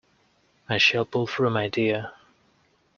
I 0.67 0.79
shall 0.79 1.05
pull 1.05 1.27
through, 1.27 1.51
my 1.51 1.67
dear! 1.67 2.11